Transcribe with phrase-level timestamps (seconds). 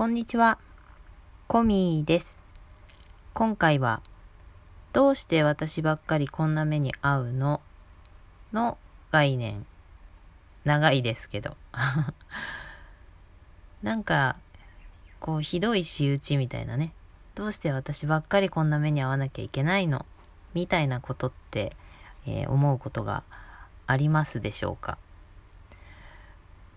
[0.00, 0.56] こんにちは。
[1.46, 2.40] コミーです。
[3.34, 4.00] 今回は、
[4.94, 7.60] どうして私ばっかりこんな目に遭うの？
[8.54, 8.78] の
[9.12, 9.66] 概念。
[10.64, 11.54] 長いですけど。
[13.82, 14.36] なんか、
[15.20, 16.94] こう、ひどい仕打ちみたいなね。
[17.34, 20.06] どうして私ばっかりこんな目に遭わなきゃいけないの？
[20.54, 21.76] みたいなことって、
[22.24, 23.22] えー、思うことが
[23.86, 24.96] ありますでしょうか？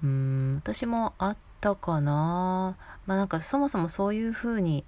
[0.03, 2.75] うーん、私もあったかな。
[3.05, 4.83] まあなんかそもそもそういうふうに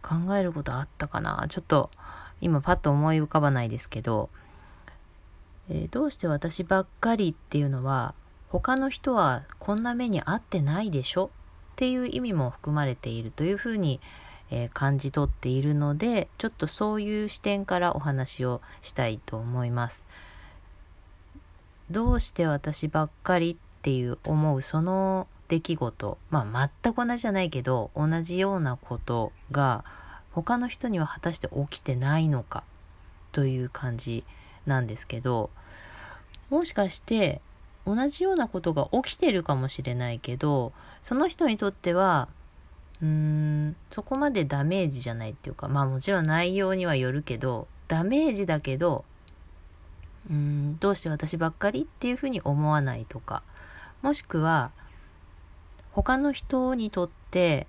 [0.00, 1.46] 考えることあったかな。
[1.48, 1.90] ちょっと
[2.40, 4.30] 今パッと思い浮かばないですけど、
[5.68, 8.14] えー、どうして私ばっかりっていうのは
[8.48, 11.30] 他の人はこんな目に遭ってないでしょ？
[11.72, 14.00] っていう意味も含まれているというふうに、
[14.50, 20.04] えー、感じ取っているのでちょっとそういう視点からお話をしたいと思います。
[21.90, 26.18] どうして私ばっかりっていう思うその出来事。
[26.30, 29.84] まあ全く同じじゃないけど同じようなことが
[30.32, 32.62] 他の人には果たして起きてないのか
[33.32, 34.24] という感じ
[34.66, 35.50] なんですけど
[36.50, 37.40] もしかして
[37.86, 40.72] 同じようなことが起きてるかもしれないけど
[41.02, 42.28] その人にとっては
[43.00, 49.04] うーんそこまでダメージじゃないっていうかまあもちろん内容にはよるけどダメージだけど
[50.30, 53.42] うーんどうして私ばっかりっていうふうに思わないとか
[54.02, 54.70] もしくは
[56.02, 57.66] 他の人にとって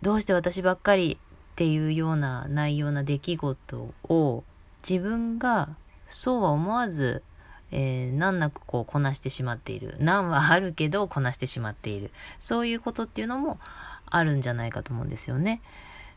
[0.00, 1.18] どうして私ばっかり
[1.52, 4.42] っていうような内容な出来事を
[4.82, 5.68] 自分が
[6.08, 7.22] そうは思わず、
[7.72, 9.96] えー、難なくこうこなしてしまっている。
[9.98, 12.10] 難はあるけどこなしてしまっている。
[12.38, 13.60] そういうことっていうのも
[14.06, 15.60] あるんじゃないかと思うんですよね。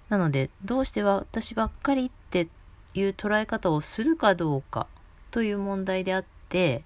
[0.08, 2.48] なのでどうして私ばっかりって
[2.94, 4.88] いう捉え方をするかどうか
[5.32, 6.86] という問題であって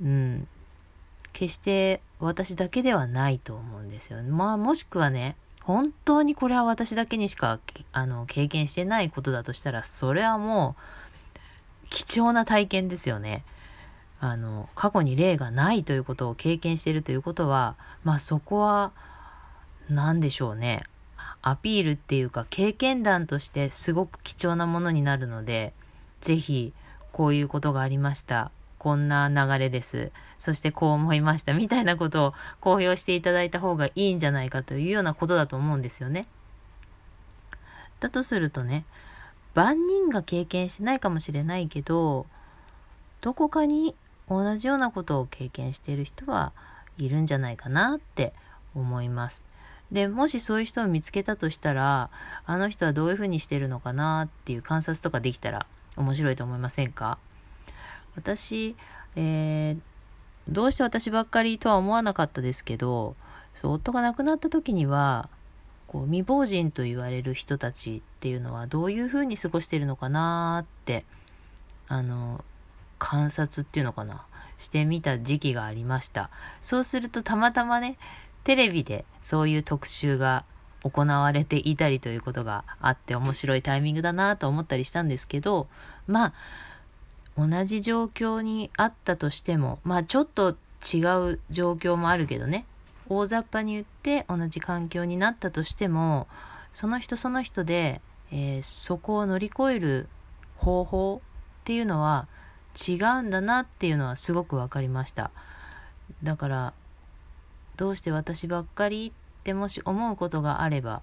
[0.00, 0.48] うん。
[1.36, 4.22] 決して私だけではないと思うんですよ。
[4.22, 7.60] まあもしくはね、本当にこれは私だけにしか
[7.92, 10.76] あの経験してないことだとしたら、それはも
[11.84, 13.44] う貴重な体験ですよね。
[14.18, 18.92] あの、過去に例がないということを経験しているということは、まあそこは
[19.90, 20.84] 何でしょうね。
[21.42, 25.74] アピールっていうか経験談としてすごく貴重なものになるので、
[26.22, 26.72] ぜひ
[27.12, 28.50] こういうことがありました。
[28.78, 30.12] こんな流れです。
[30.38, 31.54] そしてこう思いました。
[31.54, 36.28] みたいなことを公表していただいた方がいいんじゃないかというようなことだと思うんですよね。
[38.00, 38.84] だとするとね、
[39.54, 42.26] 万人が経験してないかもしれないけど、
[43.22, 43.94] どこかに
[44.28, 46.52] 同じようなことを経験している人は
[46.98, 48.34] いるんじゃないかなって
[48.74, 49.46] 思います。
[49.90, 52.10] で、もしそういう人を見つけたとしたら、
[52.44, 55.64] あの人はどういうふうにしてるのかなっていう観察とかできたら
[55.96, 57.18] 面白いと思いませんか？
[58.16, 58.76] 私、
[59.14, 59.80] えー、
[60.48, 63.14] どうして私ばっかりとは思わなかったですけど、
[63.54, 65.28] そう夫が亡くなった時には、
[65.86, 71.04] こう未亡人と言われる人たちっていうのはどういうふうに過ごしてるのかなって、
[71.88, 72.44] あの、
[72.98, 74.24] 観察っていうのかな、
[74.58, 76.30] してみた時期がありました。
[76.62, 77.98] そうするとたまたまね、
[78.44, 80.44] テレビでそういう特集が
[80.82, 85.66] 行われていたりということがあって面白いタイミングだなと思ったりしたんですけど、
[86.06, 86.32] まあ、
[87.36, 90.98] 同じ状況にあったとしてもまあちょっと違
[91.32, 92.64] う状況もあるけどね。
[93.08, 96.26] 大雑把に言って同じ環境になったとしても
[96.72, 98.00] その人その人で、
[98.32, 100.08] えー、そこを乗り越える
[100.56, 101.22] 方法
[101.60, 102.26] っていうのは
[102.76, 105.30] 違うんだなっていうのはすごく分かりました。
[106.22, 106.72] だから
[107.76, 111.02] どうして私ばっかりってもし思うことがあれば、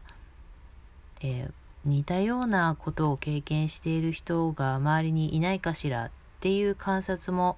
[1.21, 1.51] えー、
[1.85, 6.11] 似たようなことを経験している人が周りにいないかしら
[6.43, 7.55] っていう観察も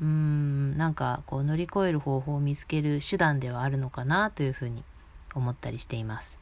[0.00, 4.82] うーんなんかこう乗り越える方法を見つける手段ではあるのかなというふうに
[5.32, 6.40] 思ったりしています。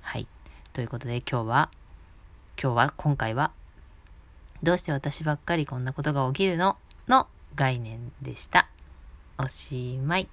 [0.00, 0.26] はい。
[0.72, 1.70] ということで今日は
[2.58, 3.50] 今日は今回は
[4.62, 6.78] どうして私ばっかりこんなことが起きるの？
[7.08, 7.26] の
[7.56, 8.66] 概念でした。
[9.36, 10.28] おしまい。